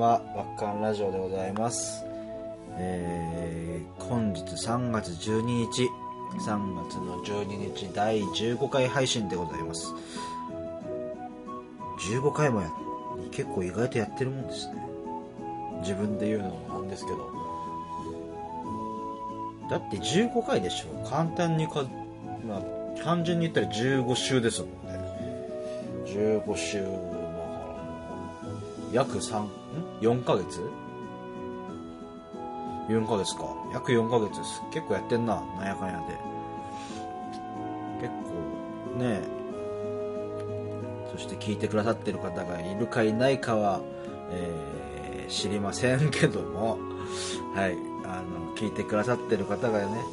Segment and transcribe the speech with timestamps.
[0.00, 2.06] は、ワッカンラジオでございます。
[2.78, 5.88] えー、本日3月12日、
[6.38, 9.92] 3月の12日第15回配信でございます。
[12.10, 12.72] 15回もや、
[13.30, 14.82] 結構意外とやってるもんですね。
[15.82, 17.18] 自分で言うのもなんですけど。
[19.68, 21.84] だって15回でしょ簡単にか、
[22.48, 22.62] まあ、
[23.04, 24.98] 単純に言ったら15週ですもんね。
[26.06, 26.82] 15週
[28.92, 29.59] 約3
[30.00, 30.60] 4ヶ月
[32.88, 33.44] ？4ヶ月か。
[33.72, 34.62] 約4ヶ月です。
[34.72, 36.18] 結構やってんななんやかんやで。
[38.00, 39.22] 結構ね。
[41.12, 43.80] そして聞いてくださってる方がいるかいないかは、
[44.30, 44.80] えー
[45.30, 46.78] 知りませんけども。
[47.54, 47.76] はい。
[48.04, 50.04] あの聞いてくださってる方がね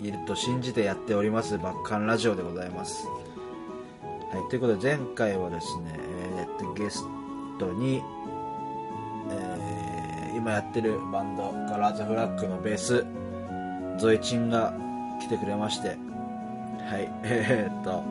[0.00, 3.06] いると信じてやっておりますバッカンラジオでございます。
[3.06, 5.94] はい、ということで前回はですね、
[6.36, 7.04] えーっとゲス
[7.58, 8.02] トに、
[10.38, 13.04] 今やってるバンドガラーズフラッグのベース
[13.98, 14.72] ゾイチンが
[15.20, 18.02] 来てくれましてはい えーっと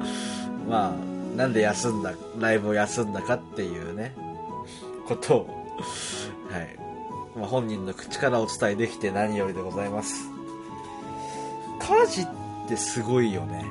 [0.69, 4.13] まあなんで休んだライブを休んだかっていうね
[5.07, 5.65] ことを
[6.51, 6.77] はい、
[7.37, 10.29] まあ、本人の口からお伝えできて何よりでございます
[11.79, 12.27] 家事っ
[12.67, 13.65] てすごいよね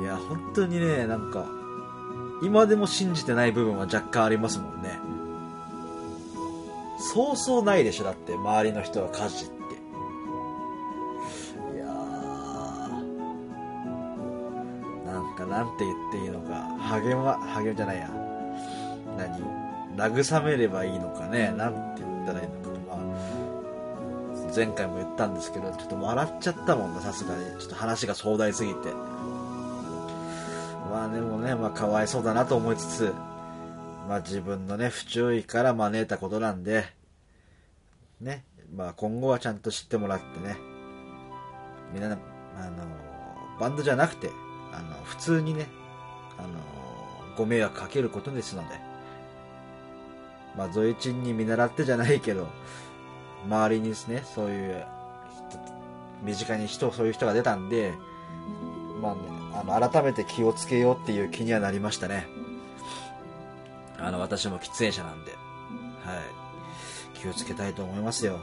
[0.00, 1.46] いや、本当にね、なんか、
[2.42, 5.00] 今でも信じてない部分は若干ありますもんね。
[7.12, 9.54] そうそうないでしょ、だって、周りの人は家事って。
[11.74, 11.90] いやー、
[15.06, 18.10] なんか、なんて言っていいのか、励ま、励じゃないや。
[19.16, 20.10] 何？
[20.12, 22.68] 慰めればいいのかね、なんて言ったらいいのか。
[22.88, 22.98] まあ、
[24.54, 27.44] 前回も言ったんですけど、ちょっと笑っちゃったもんな、さすがに。
[27.58, 28.92] ちょっと話が壮大すぎて。
[30.90, 33.14] まあでもね、まあかわいそうだなと思いつつ、
[34.06, 36.84] まあ自分のね、不注意から招いたことなんで、
[38.20, 38.44] ね、
[38.74, 40.56] まあ今後はちゃんと知ってもらってね、
[41.92, 42.18] みんな、あの、
[43.58, 44.30] バンドじゃなくて、
[44.72, 45.66] あの、普通にね、
[46.38, 46.48] あの、
[47.36, 48.76] ご迷惑かけることですので、
[50.56, 52.48] まあゾイチンに見習ってじゃないけど、
[53.46, 54.86] 周りにですね、そういう、
[56.22, 57.92] 身近に人、そういう人が出たんで、
[59.02, 59.20] まあね、
[59.52, 62.35] あの、改めて気をつけようっていう気にはなりましたね。
[63.98, 65.36] あの、私も喫煙者なんで、は
[66.16, 66.46] い。
[67.18, 68.38] 気をつけたいと思いますよ。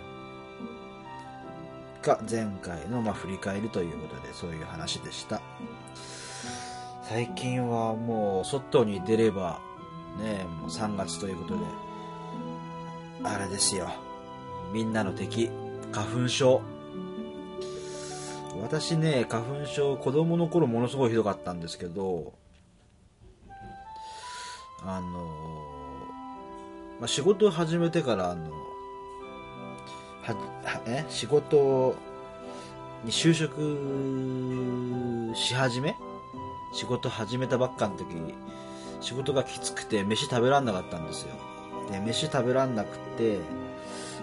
[2.01, 5.41] が、前回の、まあ、振り返りということで、そういう話でした。
[7.03, 9.59] 最近はもう、外に出れば、
[10.19, 11.61] ね、もう3月ということで、
[13.23, 13.89] あれですよ。
[14.73, 15.49] みんなの敵、
[15.91, 16.61] 花粉症。
[18.61, 22.33] 私ね、花粉症、子供の頃ものすごいひどかったんですけど、
[24.85, 25.27] あの、
[26.99, 28.51] まあ、仕事を始めてから、あの、
[30.23, 30.33] は、
[30.63, 31.05] は、え？
[31.09, 31.95] 仕事
[33.03, 33.55] に就職
[35.35, 35.95] し始め？
[36.73, 38.05] 仕事始めたばっかの時、
[39.01, 41.35] 仕事がきつくて飯食べらんなかったんですよ。
[41.91, 43.39] で、飯食べらんなくて、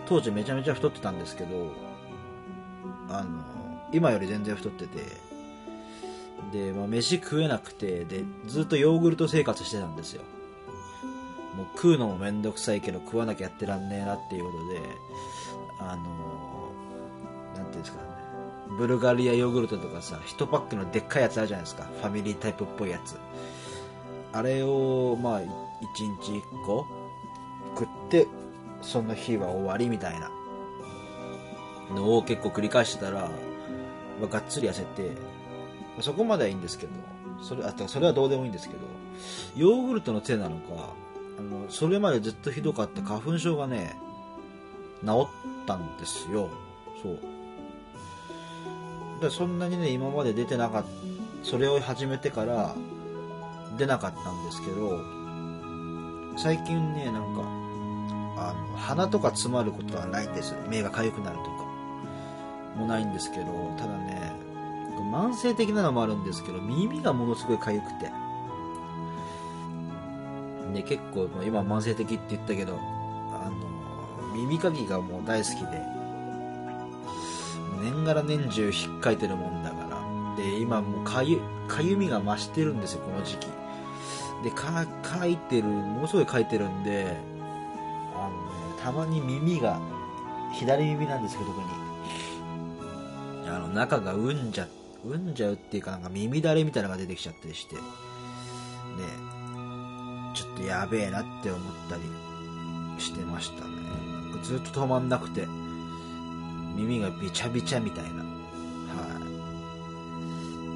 [0.06, 1.70] 当時めちゃめちゃ太ってたんですけど、
[3.08, 3.44] あの、
[3.92, 4.98] 今より全然太ってて、
[6.52, 10.22] で、まあ、飯食えなくて、で、ずっとヨーグルト生活してたんですよ。
[11.74, 14.80] 食うのもめんどくさいけど食わなきゃやってらんねえなっていうことで、
[15.78, 16.02] あの、
[17.56, 18.10] なんていうんですかね、
[18.78, 21.84] ブルガリアヨーグルトとかさ、1パックのでっかいやつあるじゃないですか。
[21.84, 23.16] ファミリータイプっぽいやつ。
[24.32, 25.46] あれを、まあ、1
[26.22, 26.86] 日1個
[27.76, 28.26] 食って、
[28.82, 30.30] その日は終わりみたいな
[31.94, 33.30] のを結構繰り返してたら、
[34.20, 35.08] まあ、がっつり痩せて、ま
[35.98, 36.92] あそこまではいいんですけど、
[37.42, 38.80] それ、あ、てかそれはどうでもいいんですけど、
[39.56, 40.90] ヨーグルトのせいなのか、
[41.40, 43.96] あの、それまでずっとひどかった花粉症がね、
[45.04, 45.26] 治
[45.62, 46.50] ったんですよ。
[47.02, 47.18] そう。
[49.22, 50.88] でそんなにね、今まで出てなかった、
[51.42, 52.74] それを始めてから
[53.78, 55.00] 出なかったんですけど、
[56.36, 57.42] 最近ね、なんか、
[58.36, 60.58] あの、鼻とか詰まることはないんですよ。
[60.68, 61.50] 目が痒くなるとか。
[62.76, 63.46] もないんですけど、
[63.78, 64.32] ただね、
[65.10, 68.29] 慢性的なのもあるんですけど、耳がものすごい痒くて。
[70.72, 75.82] で、結構、まあ今慢性的って言ったけど、あの、耳かきがもう大好きで、
[77.80, 80.00] 年がら年中引っかいてるもんだから。
[80.36, 83.46] で、今もうかゆ、かゆみが増してるんですよ、この時期。
[84.44, 87.16] で、か、かいてる、ものすごいかいてるんで、
[88.14, 89.80] あのね、たまに耳が、
[90.54, 91.66] 左耳なんですけど、特に。
[93.48, 94.68] あの、中がうんじゃ、
[95.04, 97.76] うんじゃうっていうか、なんか耳だれみたいなのが出てきちゃったりして。
[97.76, 97.80] ね
[100.60, 102.02] とやべえなって思ったり
[102.98, 103.70] してましたね。
[104.30, 105.46] なんかずっと止まんなくて
[106.76, 108.22] 耳がびちゃびちゃみたいな。
[108.22, 108.30] は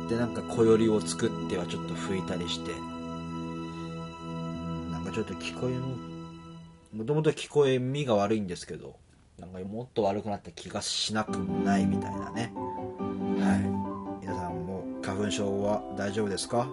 [0.07, 0.09] い。
[0.09, 2.73] でなんか小よりを作ってはちょっと拭いたりして。
[4.91, 5.81] なんかちょっと聞こえの
[6.93, 8.97] もともと聞こえ耳が悪いんですけど
[9.39, 12.53] なんかもっと悪くなった気がしなくもないみたいなね。
[12.55, 14.25] はい。
[14.25, 16.69] 皆さんも花粉症は大丈夫ですか？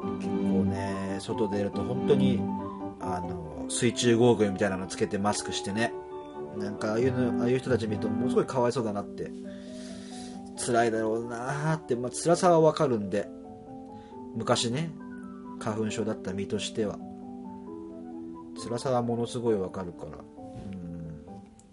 [0.00, 2.40] 構ね外出ると本当に
[3.00, 5.92] あの水中ゴーグルみたいなのつけてマスクしてね。
[6.56, 9.30] なんかああいうのああいう人たち見るとものすごいかわいそうだなって。
[10.56, 13.28] 辛いだろうなーって、まあ辛さはわかるんで。
[14.36, 14.90] 昔ね
[15.58, 16.98] 花粉症だった身としては。
[18.62, 20.18] 辛さはものすごいわかるから。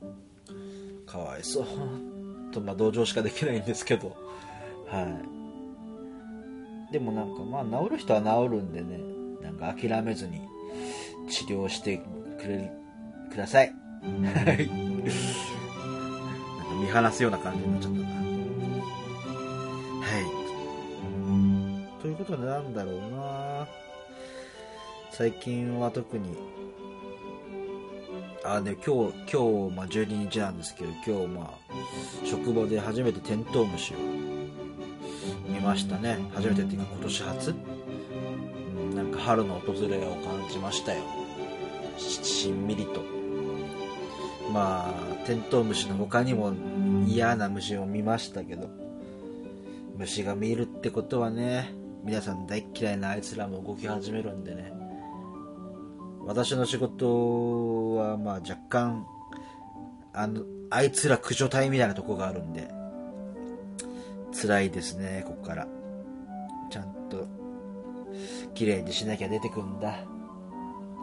[0.06, 0.52] う
[1.04, 1.06] ん。
[1.06, 1.66] かわいそう。
[2.52, 4.16] とまあ同情しかできないんですけど。
[4.88, 5.37] はい。
[6.92, 9.00] でもなんかまあ治る人は治るんでね
[9.42, 10.42] なんか諦めずに
[11.30, 11.98] 治療して
[12.40, 12.72] くれ
[13.30, 13.68] ください。
[13.68, 13.74] はい
[14.18, 14.52] なんか
[16.82, 18.06] 見放すような感じになっちゃったな。
[20.02, 20.20] は
[22.00, 22.02] い。
[22.02, 23.68] ということでなんだろうな。
[25.12, 26.38] 最近は特に
[28.46, 31.58] あね今日今日、まあ、12日なんですけど今日まあ
[32.24, 33.98] 職場で初めてテントウムシを
[35.48, 36.18] 見ましたね。
[36.34, 37.56] 初めてっていうか今年初、
[38.96, 41.02] なんか春の訪れを感じましたよ。
[41.98, 43.02] しんみりと。
[44.54, 46.54] まあテントウムシの他にも
[47.06, 48.70] 嫌な虫を見ましたけど。
[49.98, 51.74] 虫が見るってことはね
[52.04, 54.72] 皆さん大嫌いなあいつらも動き始めるんでね。
[56.26, 59.08] 私の仕事はまあ若干
[60.14, 62.77] あのあいつら駆除隊みたいなとこがあるんで。
[64.40, 65.68] 辛いですねここから。
[66.70, 67.28] ちゃんと
[68.54, 70.06] 綺麗にしなきゃ出てくんだ。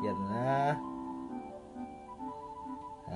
[0.02, 0.70] 嫌だな。
[3.08, 3.14] あ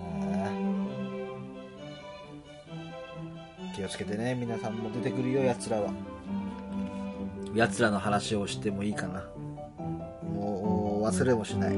[3.76, 5.92] 気をつけてね皆さんも出てくるよ奴らは。
[7.54, 9.24] 奴らの話をしてもいいかな。
[10.34, 11.76] もう忘れもしない。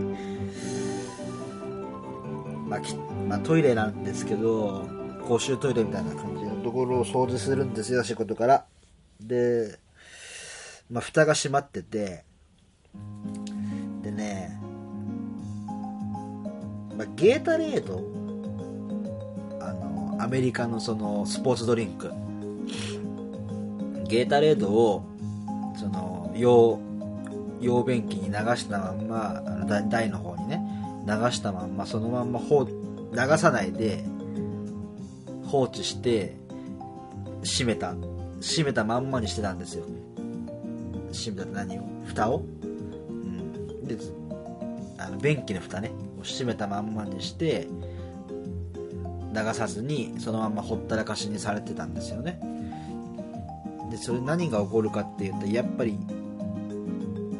[2.69, 2.95] まあき
[3.29, 4.87] まあ、トイレなんですけど
[5.27, 7.73] 公衆トイレみたいな感じのところを掃除するん。
[7.75, 8.65] ですよ仕事から
[9.21, 9.79] で、
[10.91, 12.25] まあ、蓋が閉まってて。
[14.03, 14.59] でね、
[16.97, 18.21] まあ、ゲータレード。
[19.61, 22.11] あのアメリカのそのスポーツドリンク。
[24.07, 25.05] ゲータレードを
[25.77, 26.79] その溶
[27.61, 30.61] 溶便器に流したまんまあの台台の方にね
[31.07, 34.05] 流したまんまそのまんま放流さないで
[35.47, 36.40] 放置して
[37.43, 37.95] 閉めた
[38.41, 39.85] 閉めたまんまにしてたんですよ。
[41.13, 41.83] 閉めたって何を？
[42.07, 43.97] 蓋を、うん、で
[44.99, 45.91] あの便器の蓋ね。
[46.23, 47.67] 閉めたまんまにして
[49.35, 52.41] 流さずにそのままほったらかしにされてたんですよね。
[53.91, 55.99] でそれ何が起こるかっていうとやっぱり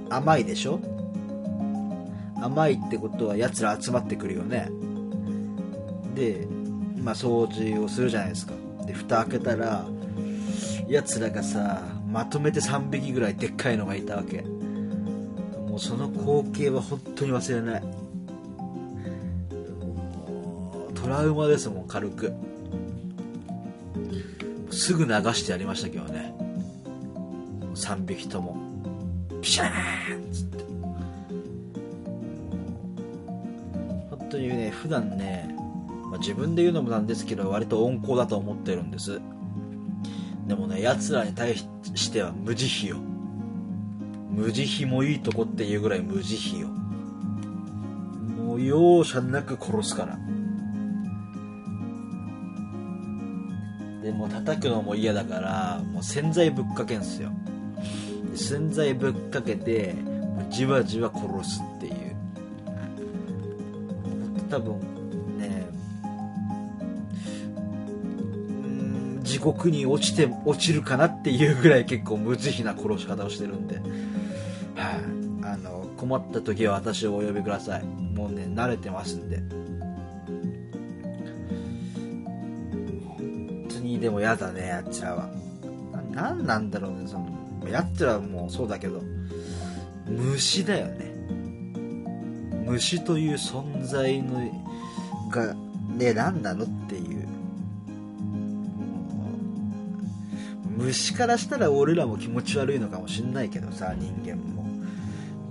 [0.09, 0.81] 甘いでしょ？
[2.43, 4.71] 甘いってことは奴ら集まってくるよね。
[6.15, 6.47] で
[6.97, 8.55] まあ掃除をするじゃないですか。
[8.87, 9.85] で蓋開けたら
[10.91, 14.43] 奴らがさまとめて3匹ぐらいでっかいのがいたわけ。
[14.43, 17.83] もうその光景は本当に忘れない。
[20.97, 22.33] トラウマですもん軽く。
[24.73, 26.35] すぐ流してやりましたけどね。
[27.77, 28.57] 3匹とも。
[29.41, 30.65] ピシャーンっつって。
[34.11, 35.55] 本当にね普段ね、
[36.11, 39.21] まあ、自分で言うのもなんですけど割と温厚だと思ってるんです。
[40.51, 43.01] でもね奴らに対しては無慈悲よ。
[44.33, 46.67] 無慈悲もいいとこっていうぐらい無慈悲よ。
[46.67, 50.19] もう容赦なく殺すから。
[54.03, 57.31] でも叩くのも嫌だからもう洗剤ぶっかけんすよ。
[58.35, 59.95] 洗剤ぶっかけて
[60.51, 62.17] じわじわ殺すっていう
[64.51, 64.81] 多分
[69.41, 73.77] 獄に落ちて落ちるかなっていうぐらい結構無慈悲な殺し方をしてるんで。
[73.77, 73.85] はい、
[75.45, 77.85] あの困った時は私をお呼びください。
[77.85, 79.39] もうね慣れてますんで。
[83.17, 85.29] 本当にでも嫌だねやつらは。
[86.13, 89.01] ななんなんだろうねそのやつらはもうそうだけど。
[90.07, 91.11] 虫だよね。
[92.67, 94.41] 虫という存在の
[95.31, 95.55] が
[95.97, 97.20] ね何なのっていう。
[100.81, 104.65] 虫からしたら俺らも気持ち悪いのかもしんないけどさ人間も。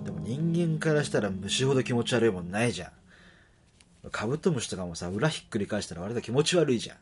[0.03, 2.91] でも人間からしたら虫ほど気持ち悪いもんないじゃん。
[4.11, 6.97] カブトムシとかもさ裏ひっくり返したら割と気持ち悪いじゃん、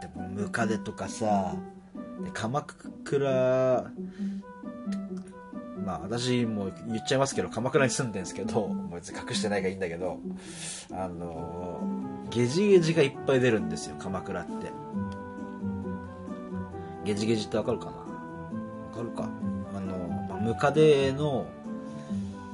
[0.00, 1.54] でもムカデとかさ
[2.32, 2.66] 鎌
[3.04, 3.92] 倉
[5.84, 10.18] まあ私も言っちゃいますけど鎌倉に住んでんですけど別に隠してないがいいんだけど
[10.90, 11.80] あの
[12.30, 14.83] ゲジゲジがいっぱい出るんですよ鎌倉って。
[17.04, 17.92] ゲジゲジってわかるかな？
[17.92, 18.04] わ
[18.94, 19.28] かるか。
[19.76, 21.46] あの、ムカデの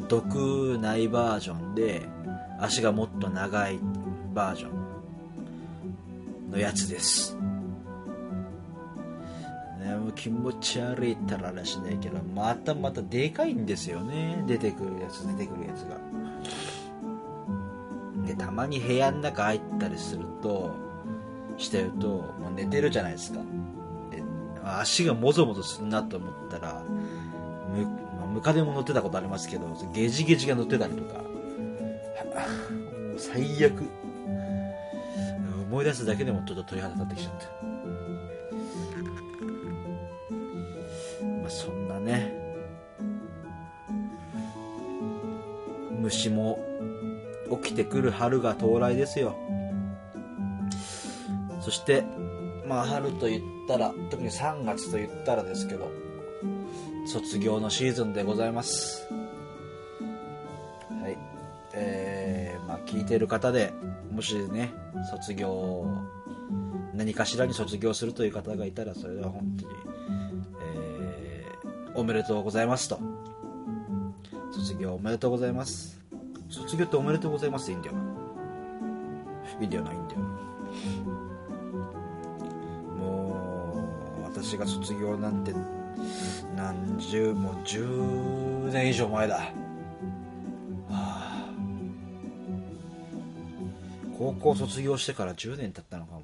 [0.09, 2.03] 毒ないバージョンで
[2.59, 3.79] 足がもっと長い
[4.35, 4.69] バージョ
[6.49, 7.37] ンのやつです。
[9.81, 14.45] ね、もう気持ち悪いったらあれしないけどまたまたでかいんですよね。
[14.47, 15.97] 出てくるやつ出てくるやつが。
[18.27, 20.75] でたまに部屋の中入ったりすると
[21.57, 23.41] してるともう寝てるじゃないですか。
[24.65, 27.87] 足がもぞもぞするなと思ったらむ
[28.35, 31.21] ムカデも乗ってたことありますけどゲジゲジが乗ってたりとか
[33.19, 33.85] 最悪。
[35.71, 37.47] 思い出すだけでもちょっと鳥肌立ってきちゃった
[41.25, 42.35] まあそんなね。
[46.01, 46.59] 虫も
[47.63, 49.37] 起きてくる春が到来ですよ。
[51.61, 52.03] そして
[52.67, 55.89] まあ春と言ってたら特に3月と言ったらですけど
[57.07, 59.09] 卒業のシーズンでございます
[61.03, 61.17] はい
[61.75, 63.73] えー、まあ聞いてる方で
[64.11, 64.73] もしね
[65.09, 65.87] 卒業
[66.95, 69.75] 何かしらに卒業するという方がいたらそれは本当に
[70.75, 71.47] え
[71.95, 72.99] おめでとうございますと。
[74.53, 75.99] 卒業おめでとうございます。
[76.49, 78.01] 卒業っておめでとうございますいいんだよな。
[79.61, 80.30] いいんだよな、いいんだよ。
[84.51, 85.55] 私が卒業なんて、
[86.57, 89.37] 何十、もう10年以上前だ。
[89.37, 89.53] は
[90.91, 91.55] あ、
[94.19, 96.23] 高校卒業してから10年経ったのかも。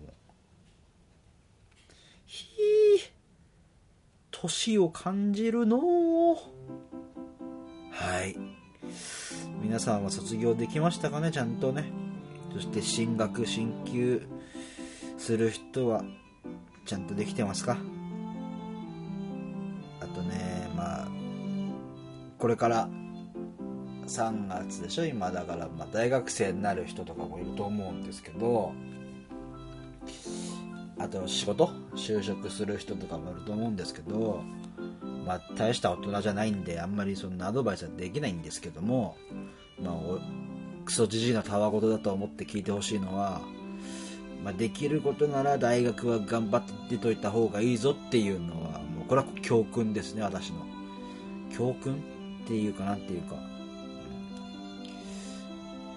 [4.32, 5.78] 年を感じるの。
[7.92, 8.36] はい。
[9.62, 11.92] 皆さんは卒業できましたかねちゃんとね。
[12.52, 14.26] そして進学進級
[15.16, 16.02] する人は
[16.86, 17.78] ちゃんとできてますか？
[22.38, 22.88] これから。
[24.06, 25.04] 3月でしょ？
[25.04, 25.30] 今。
[25.32, 28.72] だから、まあ、大学生になる人とかもいると思うんですけど。
[30.98, 31.70] あと仕事？
[31.94, 34.42] 就職する人とかもいると思うんですけど、
[35.26, 39.16] まあ、大した大人じゃないんであんまりそんなアドバイスはできないんですけども、
[39.82, 39.94] まあ、
[40.84, 43.42] クソじじいのたわごとだと思って聞いてほしいのは、
[44.42, 50.64] まあ、できることなら大学は頑張ってといた方がいいぞっていうのはもうこれは教訓ですね私の。
[51.54, 52.02] 教訓？
[52.46, 53.34] っていうかなんていうか、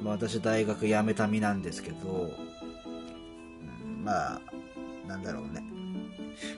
[0.01, 2.31] まあ、私大学辞めた身なんですけど、
[4.03, 4.41] まあ
[5.07, 5.63] なんだろうね。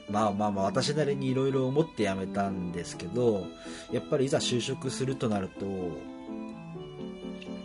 [0.10, 3.48] まあまあまあ私なりにいろいろ思って辞めたんですけど、
[3.92, 5.66] やっぱりいざ就職するとなると、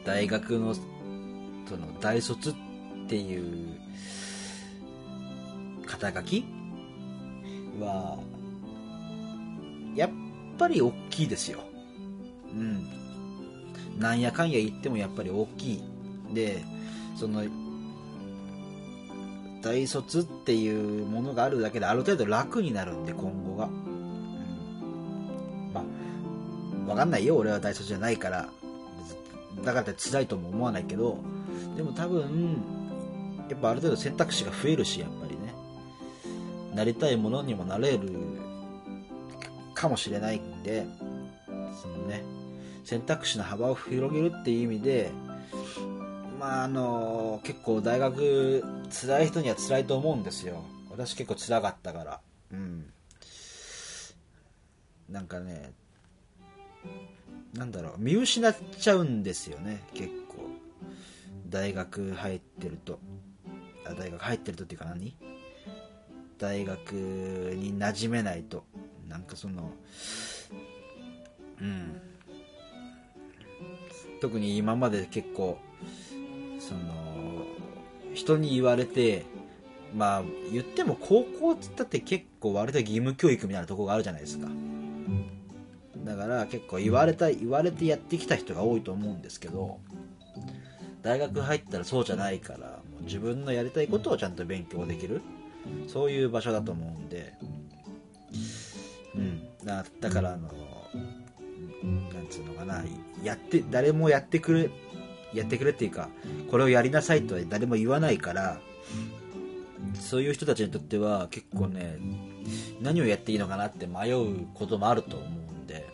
[0.04, 0.80] 大学の、そ
[1.76, 2.54] の大卒っ
[3.06, 3.78] ていう
[5.86, 6.44] 肩書き？
[7.80, 8.18] は、
[9.94, 10.10] やっ
[10.58, 11.60] ぱり大きいですよ。
[12.56, 14.00] うん。
[14.00, 15.82] なんやかんや言ってもやっぱり大きい。
[16.32, 16.64] で、
[17.14, 17.44] その、
[19.66, 23.72] 大卒っていうものがあるだけである程度楽になるんで今後が、うん、
[25.74, 25.84] まあ
[26.86, 28.48] 分かんないよ俺は大卒じゃないから
[29.64, 31.18] だからって辛いとも思わないけど
[31.76, 32.62] でも多分
[33.50, 35.52] やっぱある程度選択肢が増えるしやっぱりね
[36.74, 38.08] なりたいものにもなれる
[39.74, 40.86] かもしれないんで
[42.86, 45.10] 選択肢の幅を広げるっていう意味で
[46.38, 50.62] まああの結構大学辛い人には辛いと思うんですよ。
[50.88, 52.20] 私結構辛かったから。
[52.52, 52.92] うん。
[55.10, 55.72] なんかね
[57.54, 60.36] なんだろう見失っちゃうんですよね結構。
[61.48, 63.00] 大学入ってると。
[63.84, 65.16] あ大学入ってるとっていうか何？
[66.38, 68.64] 大学に馴染めないと。
[69.08, 69.72] なんかその
[71.60, 72.00] うん。
[74.20, 75.58] 特に今まで結構
[76.58, 77.44] その
[78.14, 79.24] 人に言われて
[79.94, 84.48] まあ言っても高校っつったって結構割と義務教育みたいなとこがあるじゃないですか。
[86.04, 89.80] だから結構言われた言われてやってきた人が多いと思うんですけど
[91.02, 95.20] 大学入ったらそうじゃないから自分のやりたいことをちゃんと勉強できる。
[95.88, 97.34] そういう場所だと思うんで。
[99.14, 99.42] うん。
[99.64, 100.48] だだからあの
[102.12, 102.84] なんつうのかな
[103.22, 104.70] やって誰もやってくれ
[105.34, 106.08] やってくれっていうか
[106.50, 108.58] これをやりなさいとは誰も言わないから
[110.00, 111.98] そういう人たちにとっては結構ね
[112.80, 115.86] 何をやっていいのかなって迷うこともあると思うんで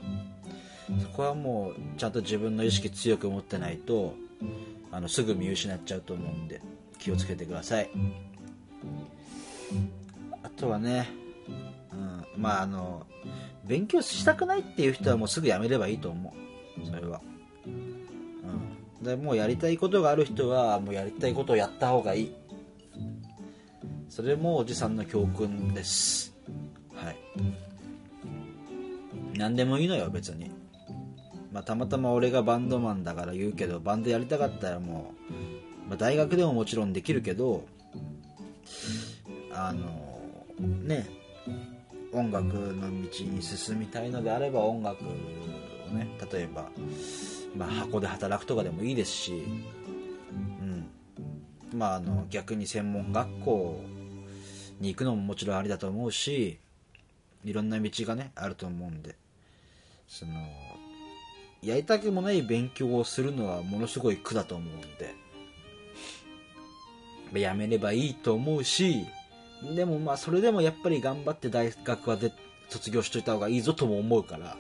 [1.01, 4.15] そこはもうちゃんと自分の意識強く持ってないと
[4.91, 6.61] あのすぐ見失っちゃうと思うんで
[6.99, 7.91] 気をつけてください。
[10.43, 11.09] あとはね、
[11.93, 13.07] うん、まああの
[13.65, 16.52] 勉強したくないっていう人はもうすぐやめればいいと思う。
[16.85, 17.21] それは、
[17.67, 22.35] うん、でもうやりたいことがある人はもうやりたいことをやった方がいい。
[24.09, 26.37] それもおじさんの教訓です。
[26.95, 27.17] はい。
[29.35, 30.51] 何でもいいのよ別に。
[31.53, 35.15] まあ、たまたま俺がバンドマンだから言うけどバンドやりたかったらも
[35.87, 37.67] う、まあ、大学でももちろんできるけど
[39.53, 39.87] あの
[40.83, 41.07] ね
[42.13, 45.05] 音楽の道に進みたいのであれば音楽
[45.93, 46.71] ね例えば、
[47.57, 49.45] まあ、箱で働くとかでもいいですし、
[50.33, 50.35] う
[50.65, 50.87] ん。
[51.79, 53.81] まあ、あの逆に専門学校
[54.81, 56.59] に行くのももちろんありだと思うし
[57.45, 59.15] いろんな道がねあると思うんで
[60.07, 60.33] その
[61.63, 65.15] やりたくもない勉強をするのはものすごい苦だと思うんで、
[67.41, 69.07] やめればいいと思うし、
[69.75, 72.33] でもまあそれでもやっぱり頑張って大学はで
[72.69, 74.57] 卒業しといた方がいいぞとも思うから、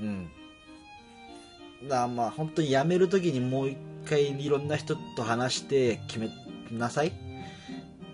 [0.00, 0.28] うん。
[1.88, 3.76] だまあ本当に辞める時にもう一
[4.08, 6.30] 回いろんな人と話して決め
[6.70, 7.12] なさい。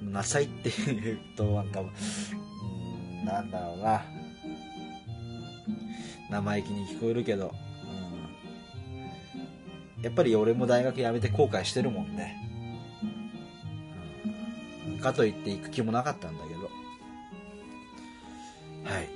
[0.03, 1.83] なさいって言うとなんか、
[3.25, 4.03] なんだろうな。
[6.31, 7.53] 生意気に聞こえるけど、
[10.03, 12.37] やっぱり俺も大学辞めて後悔してるもんね、
[14.89, 16.61] うん、かといって行く気もなかったんだけど。
[18.85, 19.09] はい。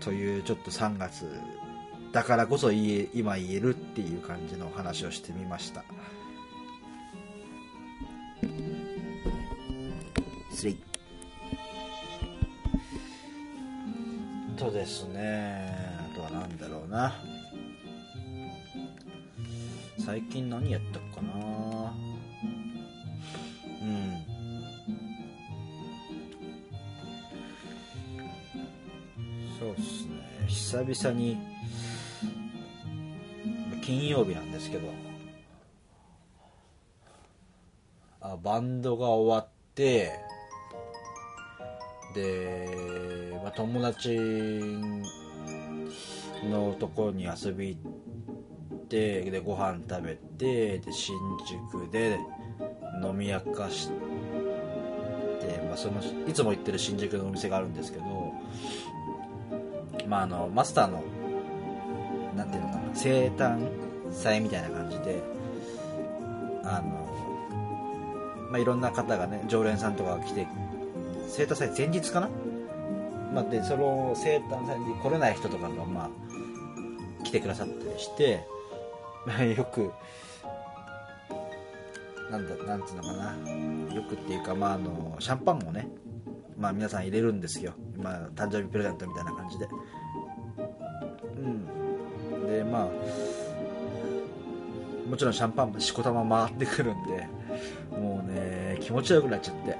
[0.00, 1.30] というちょっと3月
[2.12, 5.82] だからこそ言え今言えるっていう感じのお話をしてみました。
[10.52, 10.78] スリ
[14.56, 15.74] とですね
[16.12, 17.14] あとは何だろうな。
[20.04, 21.94] 最近何やったかな。
[23.80, 24.24] うん。
[29.58, 30.46] そうっすね。
[30.46, 31.38] 久々に
[33.92, 34.88] 金曜日なんですけど。
[38.22, 40.12] あバンドが終わって
[42.14, 44.16] で、まあ、友達
[46.48, 47.78] のところに遊び行
[48.76, 52.18] ってでご飯食べてで新宿で
[53.04, 53.94] 飲み明かして、
[55.66, 58.32] まあ、そのいつも行ってる新宿のお店があるんですけど、
[60.06, 61.02] まあ、あのマスターの
[62.36, 63.68] なんていうのかな生誕
[64.12, 65.22] 祭みたいな感じで
[66.64, 70.46] あの、まあ、いろんな方がね常連さんとかが来て
[71.28, 72.28] 生誕祭前日かな、
[73.34, 78.46] まあ、でその生誕祭に来れない人とかがまあ来てくださったりして
[79.26, 79.92] まあ よく、
[82.30, 83.94] なんだ、なんつうのかな。
[83.94, 85.88] よくっていうか、まあ、あの、シャンパンもね、
[86.58, 87.74] まあ皆さん入れるんですよ。
[87.96, 89.68] まあ、誕生日プレゼントみたいな感じで。
[91.36, 91.81] うん。
[92.62, 92.88] で、まあ、
[95.08, 97.28] もちろんシャンパンもしこたま回ってくるんで、
[97.98, 99.76] もうね、気持ちよくなっちゃって。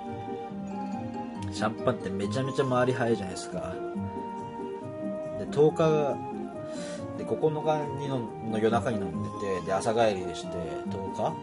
[1.52, 3.74] シャンパンってめちゃめちゃ回り早いじゃないですか。
[5.38, 6.32] で、10日
[7.18, 9.28] で9日にの夜中に飲んで
[9.60, 10.56] てで朝帰りでして
[10.88, 11.34] 10日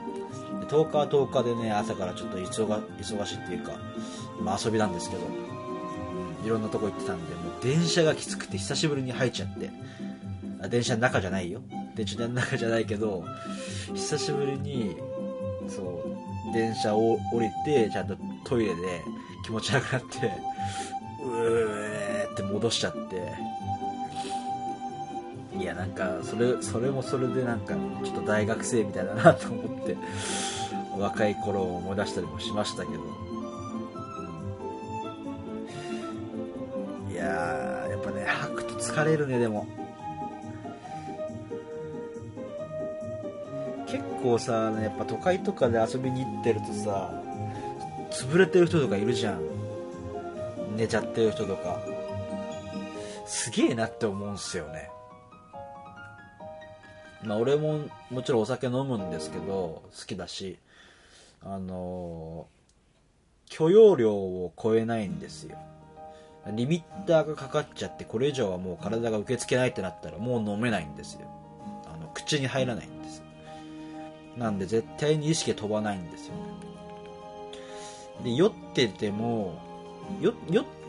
[0.61, 3.73] で10日は10日でね朝からちょっと忙しいっていうか、
[4.41, 5.21] ま、遊びなんですけど、
[6.43, 9.69] いろんなとこ行ってたんでもう電車がきつくて久しぶりに入っちゃって
[10.61, 11.61] あ電車の中じゃないよ。
[11.95, 13.25] 電車の中じゃないけど
[13.93, 14.95] 久しぶりに
[15.67, 19.03] そう電車を降りてちゃんとトイレで
[19.45, 20.31] 気持ち悪くなって
[21.23, 23.59] うーって戻しちゃって。
[25.57, 27.73] いやなんかそれそれもそれでなんか
[28.05, 29.97] ちょっと大学生みたいだなと思って
[30.97, 33.03] 若い頃を思い出したりもしましたけど。
[37.11, 37.25] いや
[37.89, 39.67] やっぱね吐くと疲れるねでも。
[44.21, 47.11] 構さやっぱ都会とかで遊びに行ってるとさ
[48.11, 49.41] 潰れてる人とかいるじゃん。
[50.75, 51.79] 寝ちゃってる人とか。
[53.25, 54.89] すげえなって思うんすよね。
[57.23, 60.57] まあ、俺ももちろんお酒飲むんですけど好きだし。
[61.41, 62.47] あの
[63.47, 65.57] 許容量を超えないんですよ。
[66.51, 71.21] リミッターがかかっちゃってこれ以上はもう体が受け付けないってなったらもう飲めないんですよ。
[71.85, 73.23] あの口に入らないんです
[74.39, 76.41] なんで絶対に意識飛ばないんですよね。
[78.23, 79.53] で酔ってても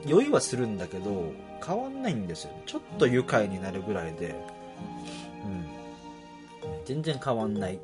[0.07, 1.33] 酔いはするんだけど
[1.65, 4.35] 変わんないんですよちょっと愉快になるぐらいで。
[5.45, 5.81] うん。
[6.85, 7.79] 全然変わんない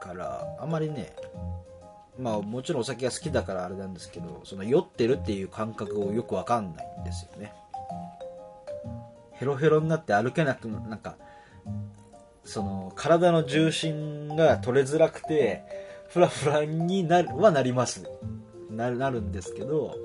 [0.00, 1.12] からあまりね
[2.18, 7.52] まあもちろんお酒が好きだからあれなんですけどその酔ってるっていう感覚をよくわかんないんですよね。
[9.32, 11.16] ヘロヘロになって歩けなくなんか
[12.46, 15.64] その体の重心が取れづらくて
[16.08, 18.08] フラフラになるはなります。
[18.70, 19.96] ななるんですけど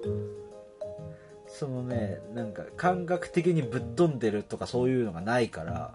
[1.47, 5.93] そのねなんか感覚的にぶっ飛んでるとかそういうのがないから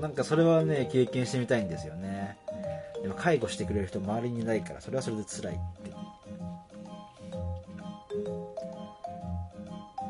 [0.00, 2.38] なんかそれはね経験してみたいんですよね。
[3.02, 5.90] でも介護してくれる人周りにないからそれはそれで辛いって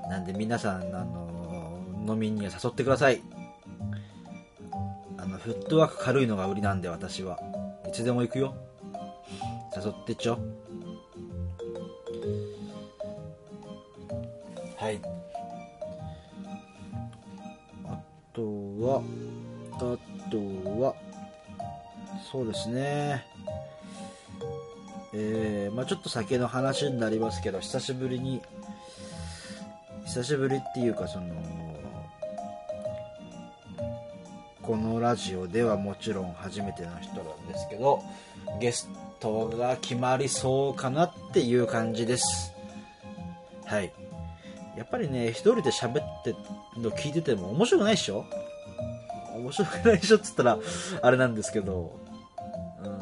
[0.09, 3.39] なんで皆さんあの飲みには誘ってください。
[5.42, 7.38] フットワーク軽いのが売りなんで私は。
[7.88, 8.55] いつでも行くよ。
[9.74, 10.38] 誘ってちょ。
[14.76, 15.00] はい。
[17.87, 17.98] あ
[18.35, 19.03] とは
[19.72, 19.79] あ
[20.31, 20.38] と
[20.81, 20.94] は
[22.31, 23.24] そうですね。
[25.14, 28.42] えー、まあちょっと酒の話になりますけど久しぶりに
[30.07, 31.69] 久しぶりっていうかその
[34.70, 38.04] このラジオではもちろん初めての人なんですけど
[38.61, 42.52] ゲストが決まりそうかなっていう感じです。
[43.64, 43.92] はい。
[44.76, 46.37] やっぱりね一人で喋って
[46.78, 48.24] の聞いてても面白くないっしょ？
[49.35, 50.56] 面白くないっしょっつったら
[51.02, 51.98] あれなんですけど。
[52.85, 52.90] うん。
[52.90, 52.94] や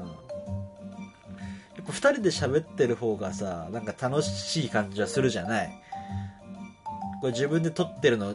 [1.83, 5.71] っぱ2人で喋ってる方がさなんか楽しい感じはするじゃない。
[7.21, 8.35] これ自分で撮ってるの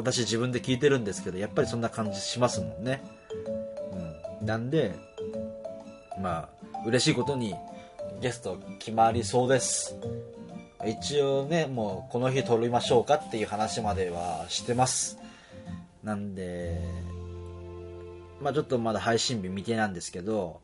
[0.00, 3.02] 私自分で聞いてるんですけどやっぱりそんな感じしますもんね。
[4.40, 4.46] うん。
[4.46, 4.94] なんで
[6.20, 7.54] まあ嬉しいことに
[8.20, 9.96] ゲスト決まりそうです。
[10.86, 15.18] 一応ねもうこの日撮りましょうかっていう話まではしてます。
[16.02, 16.80] なんで
[18.40, 20.62] まあちょっとまだ配信日未定なんですけど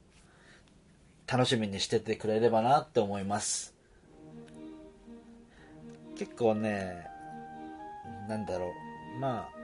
[1.27, 3.75] 楽しみにしててくれればなって思います。
[6.17, 7.07] 結構ね
[8.31, 8.86] なんだろう。
[9.19, 9.57] まあ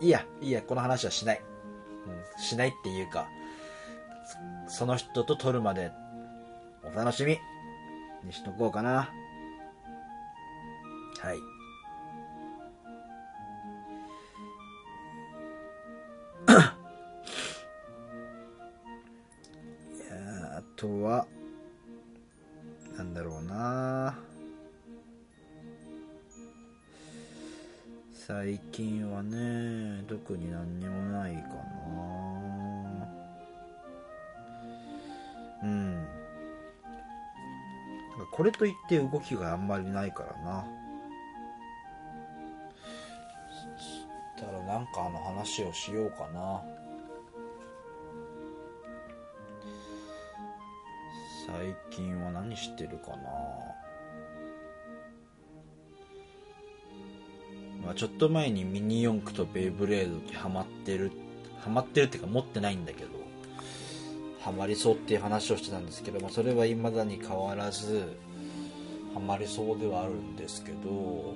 [0.00, 1.40] いいやいいやこの話はしない、
[2.06, 3.28] うん、しないっていうか
[4.68, 5.92] その人と撮るまで
[6.82, 7.38] お楽しみ
[8.24, 9.08] にしとこうかな。
[11.20, 11.38] はい。
[11.38, 11.40] い
[20.08, 21.26] やあとは
[28.26, 33.08] 最近はね特に何にもないかな。
[35.62, 36.06] うん。
[38.32, 40.64] これといって動きがあんまりないからな。
[43.78, 46.64] そしたらなんかあの話をしようかな。
[51.46, 53.85] 最近は何してるかな。
[57.86, 61.12] まあちょっと前にミニ四駆とベイブレードにハマってる
[61.60, 63.08] ハマってるっていうか持ってないんだけど
[64.40, 68.18] ハマりそうっていう話をしてたんですけど、まあ、それは未だに変わらず
[69.14, 71.34] ハマりそうではあるんですけど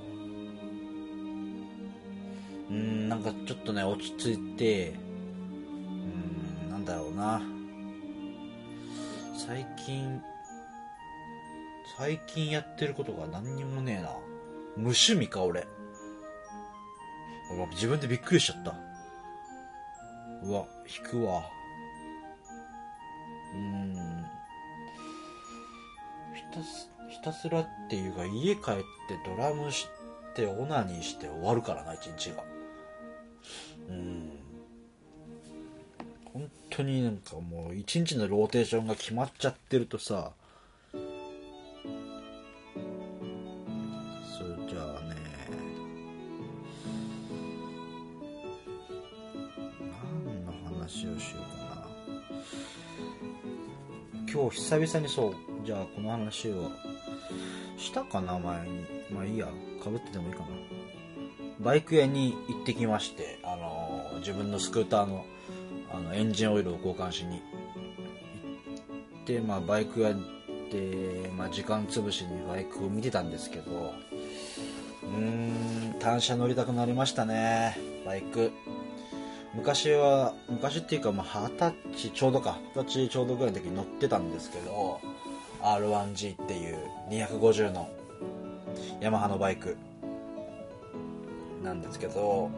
[2.71, 4.95] うんなんかちょっとね落ち着いて
[6.61, 7.41] うんなんだろうな。
[9.47, 10.21] 最近
[11.99, 14.11] 最近やってることが何にもねえな。
[14.77, 15.67] 無趣味か俺。
[17.73, 18.75] 自分でびっくりしちゃった。
[20.43, 21.43] うわ引くわ。
[23.55, 24.25] うん。
[26.35, 28.75] ひたすひたすらっていうか家帰っ
[29.09, 29.89] てドラムし
[30.35, 32.45] てオナニーして終わるからな一日が。
[33.89, 34.31] うん。
[36.33, 40.31] 本当になんかもう一日のローテーションが決まっちゃってるとさ
[51.15, 51.87] をしようかな。
[54.33, 56.71] 今日久々にそうじゃあこの話を
[57.77, 58.87] したかな前に。
[59.13, 59.47] まあいいや
[59.83, 60.47] かぶっててもいいかな。
[61.61, 65.25] バイク屋に行ってきまして、あの自分のスクーターの
[65.93, 67.41] あのエンジンオイルを交換しに。
[67.41, 67.43] 行
[69.23, 70.15] って、まあ、バイク屋
[70.71, 73.93] て、まあ、時間潰しにバイクを見てたんですけど
[75.03, 78.53] うーん単車乗りたくなりましたねバイク。
[79.55, 82.59] 昔は昔っていうかまあ二十歳ちょうどか。
[82.77, 85.01] 二十歳ちょうどぐらいの時に乗ってたんですけど
[85.63, 86.79] R1G っていう
[87.11, 87.89] 250の
[89.01, 89.77] ヤマハのバイク
[91.63, 92.51] なんですけど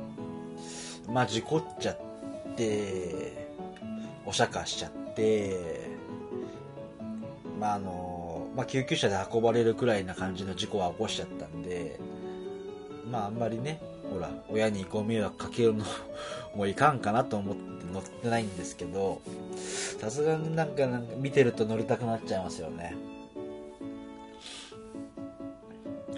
[1.09, 3.49] まあ事故っちゃって
[4.25, 5.89] お釈迦しちゃって
[7.59, 11.99] まああの、まあ、救急車で運ばれるくらいな感じの事故は起こしちゃったんで
[13.11, 13.81] まああんまりね
[14.13, 15.85] ほら親にご迷惑かけるの
[16.55, 19.21] もういかんかなと思って乗ってないんですけど
[19.99, 22.95] さすがになんかなんか見てると乗りたくなっちゃいますよね。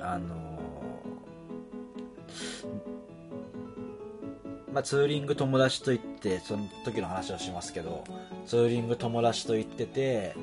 [0.01, 0.45] あの
[4.73, 8.03] まあ、ツーリング友達と行ってその時の話をしますけど
[8.45, 10.35] ツーリング友達と行ってて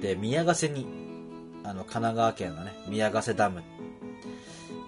[0.00, 0.86] で宮ヶ瀬に
[1.64, 3.62] あの神奈川県のね宮ヶ瀬ダム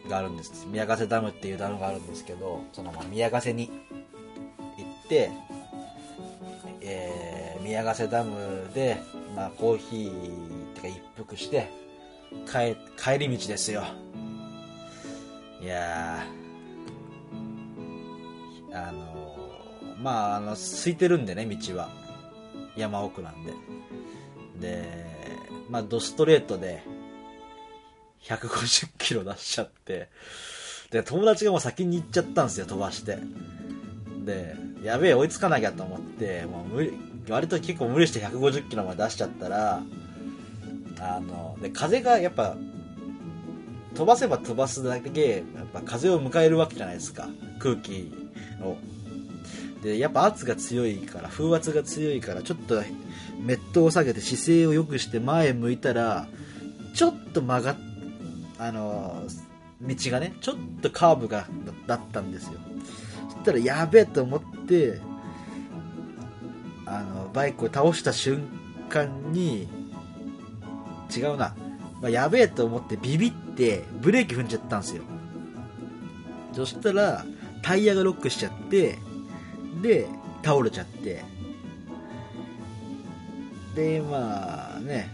[0.09, 0.67] があるんです。
[0.71, 3.71] 宮ヶ瀬ダムっていうダムがあるんですけどそのまあ宮ヶ瀬に、
[6.81, 8.99] えー宮ヶ瀬ダムで、
[9.37, 11.71] まあ、コーヒーってか一服して
[12.47, 13.85] 帰帰り道ですよ。
[15.63, 16.25] いや
[18.73, 19.37] あの
[20.03, 21.89] まああの空いてるんでね道は。
[22.77, 23.53] 山奥なんで。
[24.61, 25.07] で
[25.71, 26.83] まあドストレートで
[28.25, 30.09] 150キロ出しちゃって。
[30.91, 33.19] で友達がもう先に行っちゃったんですよ飛ばして。
[34.25, 36.93] でやべえ追いつかなきゃと思ってもう無理
[37.29, 39.83] 割と結構無理して150キロまで出しちゃったら
[41.01, 42.57] あので風がやっぱ
[43.95, 48.13] 飛ばせば飛ばすだけやっぱ風を迎えるわけじゃないですか空気
[48.63, 48.77] を。
[49.83, 52.83] でやっぱ圧が強いから風圧が強いからちょっと
[53.41, 56.29] メットを下げて姿勢を良くして前向いたら
[56.95, 57.77] ちょっと曲がっ
[58.59, 59.25] あの
[59.81, 61.47] 道がねちょっとカーブが
[61.89, 62.61] だったんですよ。
[63.31, 64.62] そしたらやべえと思って
[66.87, 68.47] あのバイクを倒した瞬
[68.89, 69.69] 間に
[71.15, 71.55] 違うな、
[72.01, 75.03] まあ、やべえと思ってビビってブレーキ踏んじゃったんですよ。
[76.53, 77.25] そしたら
[77.63, 78.99] タイヤがロックしちゃって
[79.81, 80.07] で
[80.45, 81.23] 倒れちゃって。
[83.75, 85.11] でまあね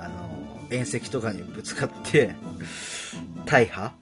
[0.00, 2.34] あの縁石とかにぶつかって
[3.44, 3.92] 大破。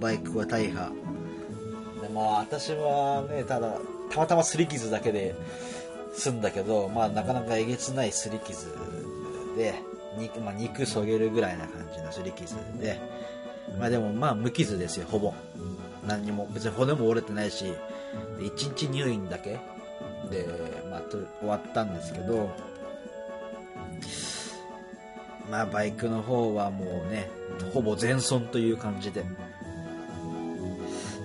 [0.00, 0.92] バイクは大破。
[2.02, 3.78] でまあ私はねただ
[4.10, 5.34] たまたますり傷だけで
[6.14, 8.66] 済んだけどまあなかなかえげつないすり傷
[9.56, 9.74] で
[10.18, 12.98] 肉,、まあ、肉そげるぐらいな感じのすり傷で
[13.78, 15.34] まあでもまあ無傷ですよほぼ。
[16.06, 17.74] 何にも別に骨も折れてないし
[18.38, 19.58] 1日入院だけ。
[20.30, 20.46] で、
[20.90, 22.50] まあ、と終わったんですけど
[25.50, 27.28] まあバイクの方はもうね
[27.72, 29.24] ほぼ全損という感じで。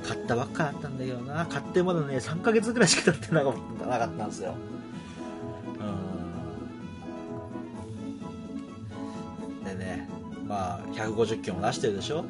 [0.07, 1.45] 買ったばっかだったんだけどな。
[1.45, 3.53] 買ってまだね3ヶ月ぐらいしか経ってなかっ
[4.17, 4.55] たんですよ。
[9.61, 9.65] うん。
[9.65, 10.09] でね
[10.47, 12.25] まあ150キロも出してるでしょ。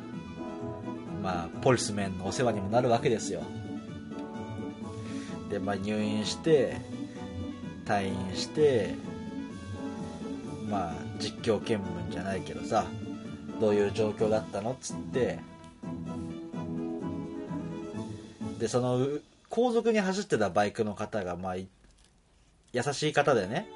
[1.24, 3.42] まあポリスメンのお世話にもなるわけですよ。
[5.50, 6.78] でまあ入院して
[7.86, 8.96] 退院して
[10.70, 12.86] まあ実況見分じゃないけどさ
[13.60, 15.40] どういう状況だったのっつって
[18.62, 19.00] でその
[19.50, 21.67] 後続に走ってたバイクの方がまあ優
[22.93, 23.67] しい方でね、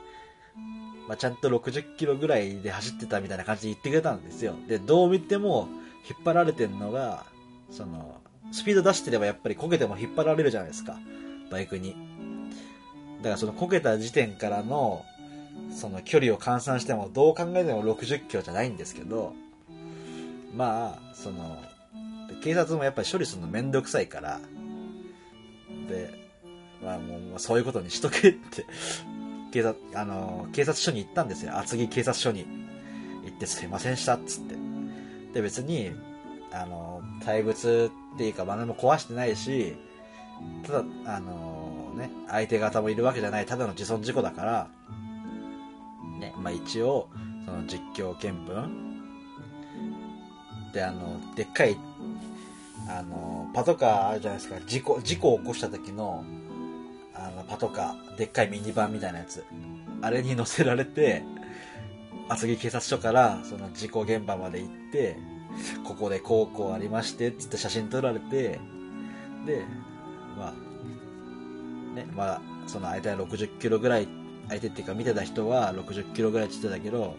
[1.07, 4.53] まあ、ちゃんと60キロぐらいで走ってたみたいな感じで言ってくれたんですよ。
[4.67, 5.67] でどう見ても
[6.07, 7.25] 引っ張られてるのが
[7.71, 8.21] その
[8.51, 10.99] スピード出してればやっぱりこけても引っ張られるじゃないですか。
[11.49, 11.95] バイクに。
[13.17, 15.03] だからそのこけた時点からの
[15.71, 19.33] その距離を換算してもどう考えても60キロじゃないんですけど
[20.55, 21.57] まあその
[22.43, 24.39] 警察もやっぱり処理するのめんどくさいから
[25.87, 26.13] で
[26.83, 28.65] まあもうそういうことにしとけって
[29.51, 31.57] 警察あの警察署に行ったんですよ。
[31.57, 32.65] 厚木警察署に。
[33.25, 34.55] 行ってすいませんでしたっつって。
[35.33, 35.91] で別に
[36.53, 39.75] あの対物っていうか何も壊してないし
[40.63, 44.67] ただあのね相手方もいるわけじゃないただの自損事故だから
[46.19, 47.09] ねまあ一応
[47.45, 48.85] その実況見分。
[50.71, 51.77] であのでっかい
[52.87, 54.59] あのパトカーあるじゃないですか。
[54.65, 56.23] 事故事故を起こした時の
[57.13, 59.43] あのパトカーでっかいミニバンみたいなやつ。
[60.01, 61.23] あれに乗せられて
[62.27, 65.17] 厚木警察署からその事故現場まで行って
[65.87, 68.59] ここでこうこうありましてっつって写真撮られて
[69.45, 69.63] で
[70.37, 74.07] まあねまあその相手は60キロぐらい
[74.49, 77.15] 相手っていうか見てた人は60キロぐらいって言ってたけど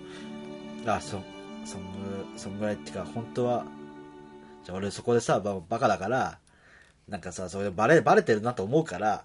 [0.87, 1.20] あそ
[1.64, 3.64] そんぐそんぐらいっていうか本当は
[4.66, 6.38] じゃ俺そこでさババカだから
[7.09, 9.22] なんかさそれでバレバレてるなと思うから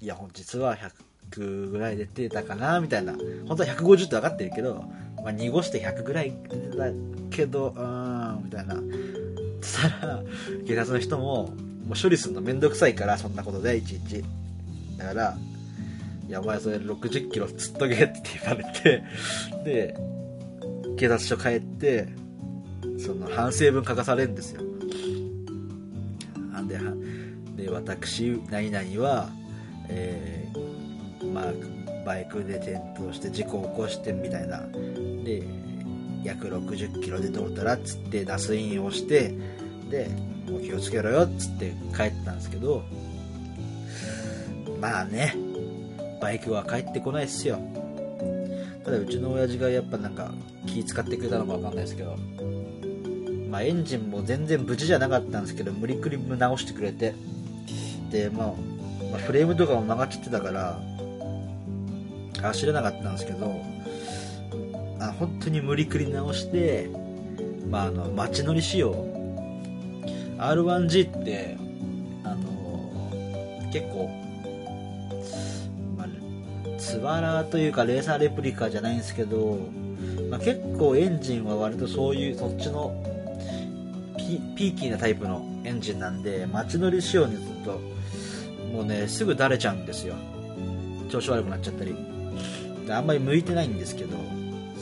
[0.00, 3.14] いや本実は100ぐらい出てたかなみたいな。
[3.48, 4.84] 本当は150って分かってるけど、
[5.16, 6.84] まあ、濁して100ぐらい出てた
[7.30, 8.76] けどうんみたいな。
[9.60, 10.22] そしたら
[10.68, 11.48] 警察の人も
[11.84, 12.40] もう処理するの。
[12.42, 14.22] めんどくさいからそんなことでいちいち。
[14.98, 15.36] だから
[16.28, 19.02] いやお前それ60キロつっとけって言われて
[19.64, 19.96] で
[20.96, 22.08] 警察署帰って
[22.98, 24.62] その反省文書かされるんですよ。
[26.68, 26.78] で
[27.64, 29.28] で私何々は、
[29.88, 31.52] えー、まあ、
[32.04, 34.60] バイクで転倒して事故を起こしてみたいな。
[35.24, 35.42] で
[36.24, 39.32] 約60キロで通ったらっつって打スインをして
[39.90, 40.08] で
[40.48, 42.82] もう気をつけろよっつって帰ったんですけど
[44.80, 45.36] まあね
[46.20, 47.58] バイクは帰ってこないっすよ。
[48.84, 50.32] ただうちの親父がやっぱなんか
[50.66, 52.16] 気使ってくれたのか分かんないですけど
[53.56, 57.14] まあ、エンジンも全然無事じゃなかったんですけど無理くり直してくれて。
[58.10, 58.46] で、まあ、
[59.10, 60.78] まあ、フレームとかも曲がっちゃってたから
[62.42, 63.62] 走れなかったんですけど
[65.00, 66.90] あ本当に無理くり直して、
[67.70, 68.92] まあ、あの街乗り仕様
[70.36, 71.56] R1G って
[72.24, 74.10] あの結構、
[75.96, 79.58] まあ、ツバラというかレーサーレプリカじゃないんですけど、
[80.30, 83.16] まあ、結構エンジンは割とそういうそっちの
[84.56, 87.80] ピーキーなタイプのエンジンなんで街乗り仕様にすると
[88.72, 90.14] もうねすぐだれちゃうんですよ。
[91.08, 91.94] 調子悪くなっちゃったり。
[92.88, 94.16] あんまり向いてないんですけど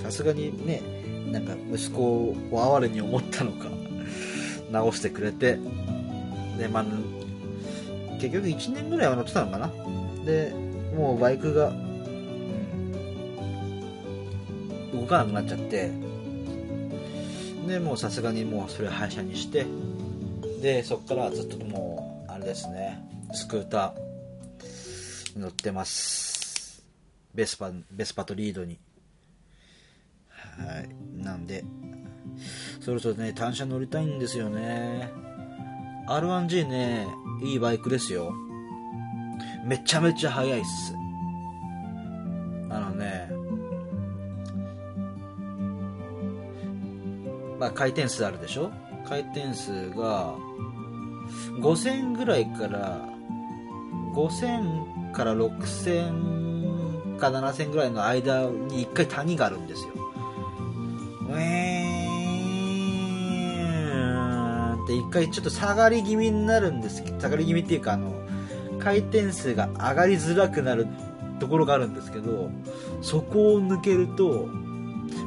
[0.02, 0.82] さすがにね
[1.30, 2.02] なんか息子
[2.50, 3.68] を哀れに思ったのか
[4.70, 5.58] 直してくれて。
[6.58, 6.84] でまあ
[8.20, 9.70] 結局1年ぐらいは乗ってたのかな。
[10.24, 10.54] で
[10.96, 11.72] もうバイクが、う
[14.96, 15.90] ん、動かなくなっちゃって。
[17.66, 19.66] でもうさすがにもうそれ廃車にして
[20.62, 26.84] でそこからずっともうあれですねスクーター乗ってます。
[27.34, 28.78] ベスパベスパとリードに。
[30.38, 30.88] はい。
[31.22, 31.64] なんで
[32.80, 35.10] そろそろね単車乗りたいんですよね。
[36.06, 37.08] R1G ね
[37.42, 38.32] いいバイクですよ。
[39.64, 40.94] めちゃめちゃ速いっす。
[42.70, 43.43] あのね
[47.64, 48.70] まあ、回転数あるでしょ？
[49.08, 50.34] 回転数が
[51.60, 53.08] 5000ぐらいから
[54.14, 59.94] 5000から6000か7000ぐらいの間に1回谷があるんですよ。
[61.26, 67.02] ウェーンって1回ちょっと下がり気味になるんです。
[67.02, 68.12] けど下がり気味っていうかあの
[68.78, 70.86] 回転数が上がりづらくなる
[71.40, 72.50] ところがあるんですけど
[73.00, 74.50] そこを抜けると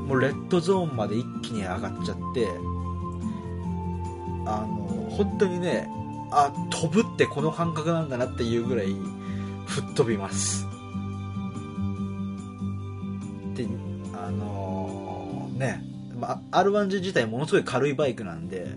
[0.08, 2.48] もうレッドゾーンまで一気に上がっちゃって
[4.46, 5.90] あの本当にね
[6.32, 8.96] あ飛ぶってこの感覚なんだなっていうぐらい
[9.66, 10.66] 吹っ飛びます。
[13.56, 13.68] で
[14.14, 15.84] あのー、ね、
[16.20, 18.68] まあ、R1G 自体ものすごい軽いバイクなんで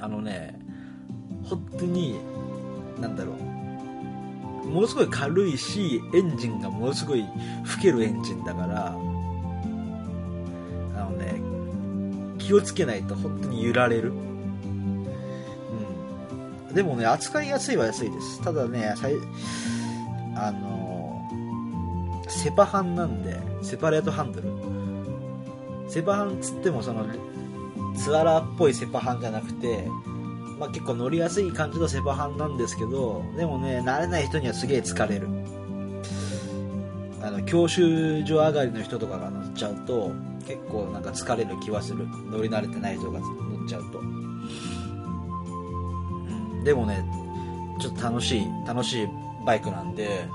[0.00, 0.58] あのね
[1.44, 2.18] 本当に
[3.00, 3.32] なんだろ
[4.64, 7.24] うものすごい軽いしエンジンがものすごい
[7.64, 8.96] 吹けるエンジンだから
[12.42, 14.10] 気をつけないと本当に揺られる。
[14.10, 14.14] う
[16.72, 16.74] ん。
[16.74, 18.42] でもね、扱いやすいは安いです。
[18.42, 18.94] ただね、
[20.36, 21.28] あの、
[22.28, 24.48] セパハンなんで、セパレートハンドル。
[25.88, 27.06] セパハンつってもその、
[27.96, 29.86] ツアラーっぽいセパハンじゃなくて、
[30.58, 35.28] まあ、結構乗りやすい感じのセパハンなんですけど、でもね、慣れない人にはすげえ疲れる。
[37.22, 40.12] あの、教習所上がりの人とかが乗っちゃうと、
[40.46, 42.06] 結構なんか疲れる気はする。
[42.30, 44.48] 乗り慣れてない人が乗っちゃうと、うん、
[46.64, 47.04] でもね
[47.80, 49.08] ちょっと楽しい楽しい
[49.46, 50.26] バイクなんで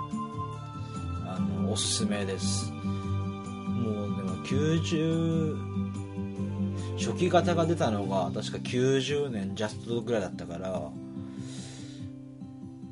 [1.26, 2.72] あのおすすめです。
[2.72, 5.58] もうでも90
[6.98, 10.82] 初期型が出たのが確か90年ジャストぐらいだったから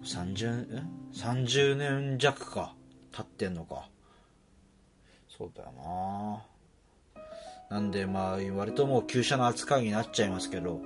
[0.03, 2.75] 30, 30年弱か
[3.11, 3.89] 経ってんのか
[5.37, 5.73] そうだよ
[7.69, 7.77] な。
[7.77, 10.81] なんでまあ割ともう旧車の扱いになっちゃいますけど。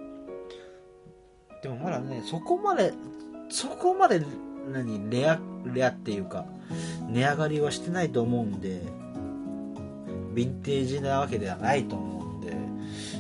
[1.62, 2.94] でもまだねそこまで
[3.50, 4.24] そこまで
[4.72, 6.46] 何レアレアっていうか
[7.10, 8.82] 値上がりはしてないと思うんで
[10.34, 12.42] ヴィンテージなわけではないと思うん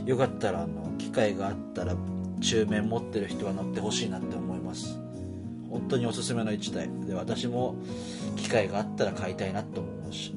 [0.05, 1.95] でよかったらあの機会があったら
[2.39, 4.97] 中面持ってる人は乗ってほしいなって思います。
[5.69, 6.89] 本当におすすめの1台。
[7.05, 7.75] で私も
[8.38, 10.34] 機会があったら買いたいなと思うし。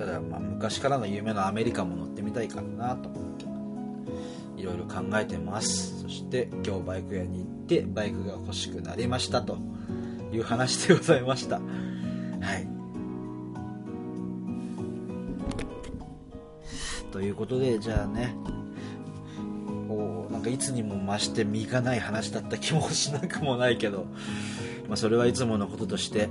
[0.00, 3.10] ただまあ昔からの夢のアメリカも乗ってみたいかなと。
[3.10, 3.44] 思って
[4.56, 6.00] いろいろ考えてます。
[6.00, 9.58] そして今日バイク屋に行ってバイクが欲しくなりましたと
[10.32, 11.56] いう話でございました。
[11.56, 12.66] はい。
[17.12, 18.34] ということでじゃあね
[19.86, 24.06] こうなんかいつにも増して身がない話だった気もしなくもないけど、
[24.88, 26.30] まあ、それはいつものこととして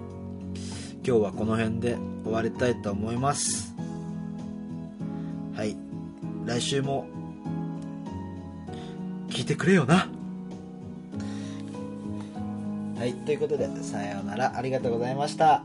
[1.10, 3.74] 今日はこの辺で終わりたいと思います。
[5.56, 5.76] はい。
[6.46, 7.08] 来週も
[9.28, 10.08] 聞いてくれよな。
[12.96, 13.16] はい。
[13.26, 14.56] ということでさようなら。
[14.56, 15.64] ありがとうございました。